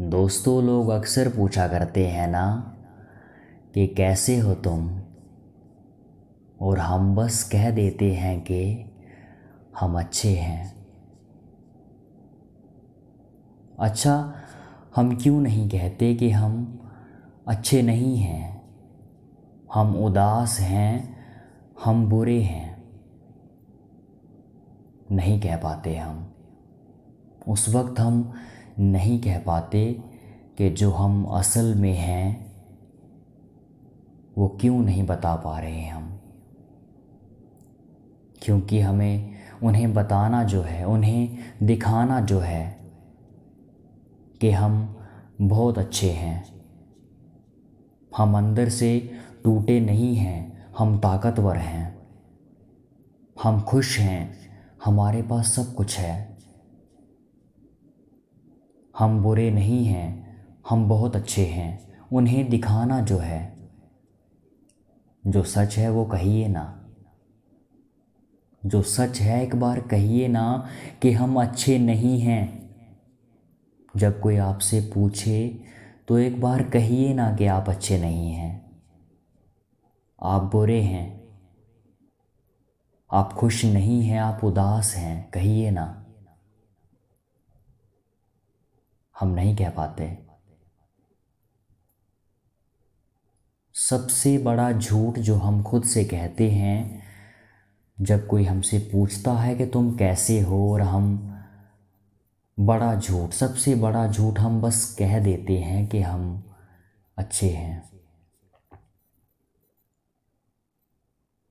दोस्तों 0.00 0.64
लोग 0.64 0.88
अक्सर 0.88 1.28
पूछा 1.28 1.68
करते 1.68 2.08
हैं 2.08 2.28
ना, 2.28 2.76
कि 3.74 3.86
कैसे 3.86 4.38
हो 4.38 4.54
तुम? 4.54 5.00
और 6.60 6.78
हम 6.78 7.16
बस 7.16 7.48
कह 7.52 7.70
देते 7.70 8.14
हैं 8.14 8.40
कि 8.40 8.90
हम 9.80 9.98
अच्छे 9.98 10.28
हैं। 10.28 10.86
अच्छा 13.78 14.34
हम 14.96 15.16
क्यों 15.16 15.40
नहीं 15.40 15.68
कहते 15.68 16.14
कि 16.14 16.30
हम 16.30 16.80
अच्छे 17.48 17.82
नहीं 17.82 18.16
हैं? 18.16 18.62
हम 19.74 19.96
उदास 19.96 20.60
हैं, 20.60 21.16
हम 21.84 22.08
बुरे 22.08 22.42
हैं। 22.42 22.84
नहीं 25.12 25.40
कह 25.40 25.56
पाते 25.56 25.96
हम। 25.96 26.34
उस 27.48 27.74
वक्त 27.74 28.00
हम 28.00 28.32
नहीं 28.78 29.20
कह 29.20 29.38
पाते 29.38 30.02
कि 30.58 30.70
जो 30.70 30.90
हम 30.90 31.24
असल 31.24 31.74
में 31.74 31.94
हैं, 31.94 32.52
वो 34.38 34.48
क्यों 34.60 34.78
नहीं 34.78 35.06
बता 35.06 35.36
पा 35.36 35.58
रहे 35.58 35.80
हैं 35.80 35.92
हम? 35.92 36.20
क्योंकि 38.42 38.80
हमें 38.80 39.34
उन्हें 39.62 39.94
बताना 39.94 40.44
जो 40.44 40.62
है, 40.62 40.84
उन्हें 40.84 41.38
दिखाना 41.62 42.20
जो 42.20 42.40
है 42.40 42.80
कि 44.40 44.50
हम 44.50 44.96
बहुत 45.40 45.78
अच्छे 45.78 46.10
हैं। 46.10 46.54
हम 48.16 48.38
अंदर 48.38 48.68
से 48.68 49.10
टूटे 49.44 49.80
नहीं 49.80 50.16
हैं, 50.16 50.66
हम 50.78 50.98
ताकतवर 50.98 51.56
हैं। 51.56 51.98
हम 53.42 53.60
खुश 53.60 53.98
हैं, 53.98 54.34
हमारे 54.84 55.22
पास 55.22 55.46
सब 55.46 55.74
कुछ 55.74 55.98
है। 55.98 56.33
हम 58.98 59.22
बुरे 59.22 59.50
नहीं 59.50 59.84
हैं, 59.84 60.36
हम 60.68 60.88
बहुत 60.88 61.16
अच्छे 61.16 61.44
हैं, 61.46 62.02
उन्हें 62.12 62.48
दिखाना 62.50 63.00
जो 63.00 63.18
है, 63.18 63.70
जो 65.26 65.42
सच 65.42 65.76
है 65.78 65.90
वो 65.90 66.04
कहिए 66.04 66.48
ना। 66.48 66.80
जो 68.66 68.82
सच 68.82 69.20
है 69.20 69.42
एक 69.42 69.56
बार 69.56 69.80
कहिए 69.80 70.28
ना 70.28 70.68
कि 71.02 71.12
हम 71.12 71.40
अच्छे 71.40 71.78
नहीं 71.78 72.20
हैं। 72.20 72.64
जब 73.96 74.20
कोई 74.20 74.36
आपसे 74.36 74.80
पूछे 74.94 75.64
तो 76.08 76.18
एक 76.18 76.40
बार 76.40 76.62
कहिए 76.62 77.14
ना 77.14 77.36
कि 77.36 77.46
आप 77.46 77.68
अच्छे 77.68 77.98
नहीं 77.98 78.32
हैं। 78.32 78.80
आप 80.22 80.42
बुरे 80.42 80.80
हैं, 80.82 81.24
आप 83.10 83.32
खुश 83.32 83.64
नहीं 83.64 84.02
हैं, 84.02 84.18
आप 84.20 84.44
उदास 84.44 84.94
हैं, 84.94 85.30
कहिए 85.30 85.70
ना। 85.70 86.03
हम 89.20 89.28
नहीं 89.28 89.56
कह 89.56 89.70
पाते। 89.70 90.18
सबसे 93.74 94.38
बड़ा 94.38 94.72
झूठ 94.72 95.18
जो 95.18 95.34
हम 95.34 95.62
खुद 95.62 95.84
से 95.84 96.04
कहते 96.04 96.50
हैं, 96.50 97.02
जब 98.00 98.26
कोई 98.26 98.44
हमसे 98.44 98.78
पूछता 98.78 99.32
है 99.32 99.54
कि 99.54 99.66
तुम 99.66 99.96
कैसे 99.96 100.40
हो 100.40 100.72
और 100.72 100.80
हम 100.80 101.30
बड़ा 102.60 102.94
झूठ, 102.94 103.30
सबसे 103.30 103.74
बड़ा 103.74 104.06
झूठ 104.08 104.38
हम 104.38 104.62
बस 104.62 104.96
कह 104.98 105.18
देते 105.18 105.58
हैं 105.58 105.86
कि 105.86 106.02
हम 106.02 106.52
अच्छे 107.16 107.50
हैं। 107.50 107.90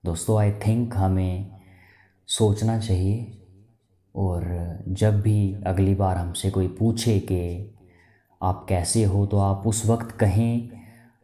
दोस्तों 0.06 0.40
आई 0.40 0.52
थिंक 0.52 0.96
हमें 0.96 1.62
सोचना 2.28 2.80
चाहिए 2.80 3.43
और 4.16 4.44
जब 4.88 5.22
भी 5.22 5.64
अगली 5.68 5.96
बार 5.96 6.18
हमसे 6.18 6.50
कोई 6.52 6.68
पूछे 6.68 7.20
कि 7.20 7.70
आप 8.42 8.66
कैसे 8.70 9.04
हो 9.04 9.26
तो 9.26 9.38
आप 9.38 9.68
उस 9.68 9.86
वक्त 9.86 10.12
कहें 10.12 10.70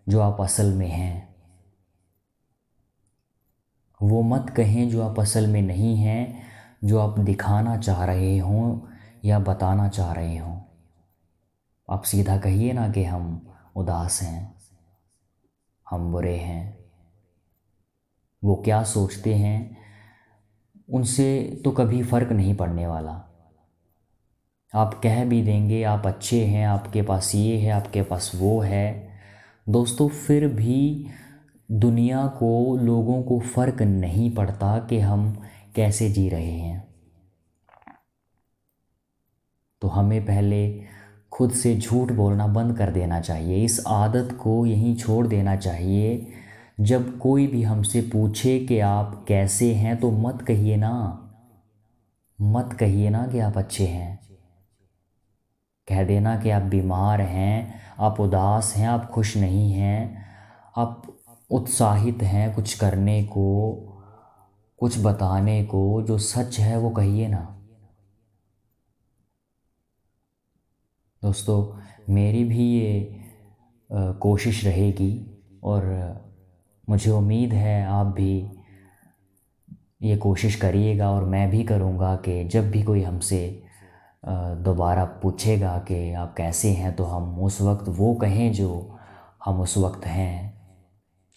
जो 0.09 0.19
आप 0.19 0.41
असल 0.41 0.73
में 0.73 0.87
हैं। 0.87 1.29
वो 4.01 4.21
मत 4.21 4.49
कहें 4.49 4.89
जो 4.89 5.01
आप 5.03 5.19
असल 5.19 5.47
में 5.47 5.61
नहीं 5.61 5.95
हैं, 5.97 6.43
जो 6.83 6.99
आप 6.99 7.19
दिखाना 7.19 7.77
चाह 7.77 8.05
रहे 8.05 8.37
हों 8.37 8.79
या 9.25 9.39
बताना 9.39 9.87
चाह 9.89 10.13
रहे 10.13 10.37
हों। 10.37 10.59
आप 11.89 12.03
सीधा 12.03 12.37
कहिए 12.37 12.73
ना 12.73 12.89
कि 12.91 13.03
हम 13.03 13.47
उदास 13.75 14.21
हैं, 14.21 14.55
हम 15.87 16.11
बुरे 16.11 16.35
हैं। 16.35 16.79
वो 18.43 18.55
क्या 18.55 18.83
सोचते 18.83 19.33
हैं? 19.35 19.77
उनसे 20.89 21.61
तो 21.65 21.71
कभी 21.71 22.03
फ़र्क 22.03 22.31
नहीं 22.31 22.55
पड़ने 22.55 22.87
वाला। 22.87 23.25
आप 24.73 25.01
कह 25.03 25.25
भी 25.25 25.41
देंगे, 25.41 25.83
आप 25.83 26.07
अच्छे 26.07 26.45
हैं, 26.45 26.67
आपके 26.67 27.01
पास 27.01 27.35
ये 27.35 27.57
है, 27.57 27.71
आपके 27.71 28.01
पास 28.01 28.31
वो 28.35 28.59
है। 28.59 29.09
दोस्तों, 29.69 30.09
फिर 30.09 30.47
भी 30.47 31.07
दुनिया 31.71 32.27
को, 32.27 32.77
लोगों 32.77 33.23
को 33.23 33.39
फ़र्क 33.39 33.81
नहीं 33.81 34.35
पड़ता 34.35 34.79
कि 34.79 34.99
हम 34.99 35.41
कैसे 35.75 36.09
जी 36.09 36.29
रहे 36.29 36.51
हैं। 36.51 36.87
तो 39.81 39.87
हमें 39.87 40.25
पहले 40.25 40.81
खुद 41.31 41.51
से 41.51 41.75
झूठ 41.75 42.11
बोलना 42.11 42.47
बंद 42.47 42.77
कर 42.77 42.91
देना 42.91 43.21
चाहिए। 43.21 43.65
इस 43.65 43.83
आदत 43.87 44.37
को 44.41 44.65
यहीं 44.65 44.95
छोड़ 44.95 45.27
देना 45.27 45.55
चाहिए 45.55 46.27
जब 46.81 47.17
कोई 47.17 47.47
भी 47.47 47.63
हमसे 47.63 48.01
पूछे 48.01 48.59
कि 48.59 48.79
आप 48.79 49.25
कैसे 49.27 49.73
हैं 49.73 49.99
तो 49.99 50.11
मत 50.11 50.41
कहिए 50.41 50.75
ना। 50.75 51.25
मत 52.41 52.73
कहिए 52.73 53.09
ना 53.09 53.27
कि 53.27 53.39
आप 53.39 53.57
अच्छे 53.57 53.87
हैं। 53.87 54.19
कह 55.87 56.03
देना 56.03 56.39
कि 56.39 56.49
आप 56.49 56.61
बीमार 56.61 57.21
हैं, 57.21 57.81
आप 57.99 58.19
उदास 58.19 58.73
हैं, 58.75 58.87
आप 58.87 59.09
खुश 59.09 59.37
नहीं 59.37 59.71
हैं, 59.71 60.25
आप 60.77 61.19
उत्साहित 61.51 62.21
हैं 62.21 62.55
कुछ 62.55 62.79
करने 62.79 63.23
को, 63.23 63.75
कुछ 64.77 64.99
बताने 64.99 65.63
को, 65.63 66.01
जो 66.01 66.17
सच 66.17 66.59
है 66.59 66.77
वो 66.77 66.89
कहिए 66.89 67.27
ना। 67.27 67.61
दोस्तों, 71.23 71.79
मेरी 72.13 72.43
भी 72.43 72.73
ये 72.79 73.21
कोशिश 73.91 74.65
रहेगी 74.65 75.41
और 75.63 75.85
मुझे 76.89 77.11
उम्मीद 77.11 77.53
है 77.53 77.85
आप 77.85 78.05
भी 78.05 78.51
ये 80.01 80.17
कोशिश 80.17 80.55
करिएगा 80.55 81.11
और 81.11 81.23
मैं 81.23 81.49
भी 81.49 81.63
करूँगा 81.63 82.15
कि 82.15 82.43
जब 82.43 82.71
भी 82.71 82.83
कोई 82.83 83.03
हमसे 83.03 83.63
दोबारा 84.25 85.05
पूछेगा 85.05 85.77
कि 85.77 86.13
आप 86.13 86.33
कैसे 86.37 86.71
हैं 86.71 86.95
तो 86.95 87.03
हम 87.03 87.39
उस 87.39 87.61
वक्त 87.61 87.85
वो 87.87 88.13
कहें 88.13 88.53
जो 88.53 88.99
हम 89.45 89.61
उस 89.61 89.77
वक्त 89.77 90.05
हैं 90.05 90.59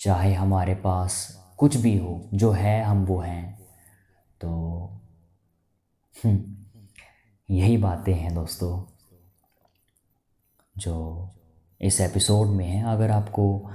चाहे 0.00 0.34
हमारे 0.34 0.74
पास 0.74 1.38
कुछ 1.58 1.76
भी 1.76 1.98
हो 1.98 2.28
जो 2.34 2.50
है 2.50 2.82
हम 2.84 3.04
वो 3.04 3.18
हैं। 3.18 3.62
तो 4.40 4.50
हम्म, 6.14 6.44
यही 7.50 7.76
बातें 7.76 8.14
हैं 8.14 8.34
दोस्तों 8.34 8.84
जो 10.78 11.28
इस 11.80 12.00
एपिसोड 12.00 12.48
में 12.48 12.66
हैं। 12.66 12.84
अगर 12.84 13.10
आपको 13.10 13.70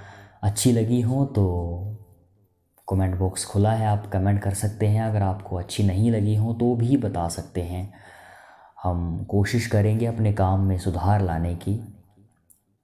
अच्छी 0.47 0.71
लगी 0.71 1.01
हो 1.01 1.23
तो 1.25 1.43
कमेंट 2.87 3.15
बॉक्स 3.15 3.45
खुला 3.45 3.71
है, 3.71 3.87
आप 3.87 4.05
कमेंट 4.05 4.41
कर 4.41 4.53
सकते 4.53 4.87
हैं। 4.87 5.01
अगर 5.01 5.21
आपको 5.21 5.55
अच्छी 5.55 5.83
नहीं 5.83 6.11
लगी 6.11 6.35
हो 6.35 6.53
तो 6.53 6.73
भी 6.75 6.97
बता 6.97 7.27
सकते 7.27 7.61
हैं। 7.61 7.93
हम 8.83 9.23
कोशिश 9.23 9.67
करेंगे 9.67 10.05
अपने 10.05 10.33
काम 10.33 10.59
में 10.59 10.77
सुधार 10.77 11.21
लाने 11.21 11.53
की। 11.55 11.75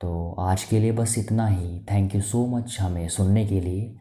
तो 0.01 0.35
आज 0.39 0.63
के 0.63 0.79
लिए 0.79 0.91
बस 0.91 1.17
इतना 1.17 1.47
ही। 1.47 1.79
थैंक 1.91 2.15
यू 2.15 2.21
सो 2.21 2.45
मच 2.47 2.77
हमें 2.81 3.07
सुनने 3.09 3.45
के 3.45 3.61
लिए। 3.61 3.95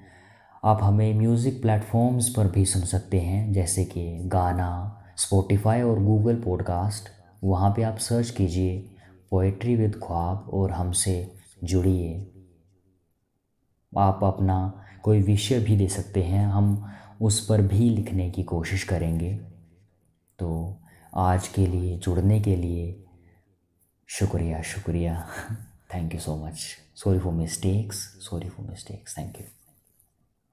आप 0.65 0.83
हमें 0.83 1.15
म्यूज़िक 1.15 1.63
प्लेटफॉर्म्स 1.63 2.29
पर 2.29 2.49
भी 2.49 2.65
सुन 2.65 2.83
सकते 2.83 3.21
हैं, 3.21 3.53
जैसे 3.53 3.85
कि 3.85 4.19
गाना 4.27 4.99
स्पॉटिफाई 5.19 5.83
और 5.83 6.03
गूगल 6.03 6.37
पॉडकास्ट 6.37 7.09
वहाँ 7.45 7.73
पे 7.77 7.83
आप 7.83 7.99
सर्च 8.01 8.31
कीजिए 8.31 8.79
पोइट्री 9.31 9.77
विद 9.77 10.01
ख्वाब 10.05 10.51
और 10.53 10.71
हमसे 10.71 11.33
जुड़िए। 11.65 12.32
आप 13.99 14.25
अपना 14.25 14.85
कोई 15.03 15.23
विषय 15.23 15.59
भी 15.61 15.77
दे 15.77 15.89
सकते 15.89 16.23
हैं, 16.23 16.47
हम 16.47 16.93
उस 17.21 17.47
पर 17.47 17.63
भी 17.63 17.91
लिखने 17.91 18.31
की 18.31 18.43
कोशिश 18.43 18.85
करेंगे। 18.85 19.35
तो 20.39 20.77
आज 21.15 21.49
के 21.49 21.67
लिए, 21.67 21.99
जुड़ने 21.99 22.41
के 22.41 22.57
लिए 22.57 23.05
शुक्रिया 24.09 24.63
शुक्रिया। 24.63 25.29
Thank 25.95 26.15
you 26.15 26.21
so 26.21 26.37
much 26.37 26.67
sorry 26.95 27.19
for 27.19 27.33
mistakes 27.33 27.97
sorry 27.97 28.49
for 28.49 28.67
mistakes 28.67 29.19
thank 29.19 29.41
you 29.41 29.47